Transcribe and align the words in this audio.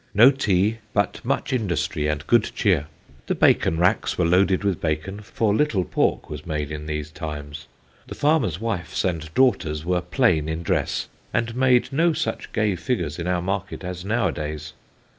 No 0.15 0.31
Tea, 0.31 0.79
but 0.93 1.23
much 1.23 1.53
Industrey 1.53 2.07
and 2.11 2.25
good 2.25 2.49
Cheer. 2.55 2.87
The 3.27 3.35
Bacon 3.35 3.77
racks 3.77 4.17
were 4.17 4.25
loaded 4.25 4.63
with 4.63 4.81
Bacon, 4.81 5.19
for 5.19 5.53
little 5.53 5.85
Porke 5.85 6.27
was 6.27 6.43
made 6.43 6.71
in 6.71 6.87
these 6.87 7.11
times. 7.11 7.67
The 8.07 8.15
farmers' 8.15 8.59
Wifes 8.59 9.05
and 9.05 9.31
Daughters 9.35 9.85
were 9.85 10.01
plain 10.01 10.49
in 10.49 10.63
Dress, 10.63 11.07
and 11.31 11.55
made 11.55 11.93
no 11.93 12.13
such 12.13 12.51
gay 12.51 12.75
figures 12.75 13.19
in 13.19 13.27
our 13.27 13.43
Market 13.43 13.83
as 13.83 14.03
nowadays. 14.03 14.73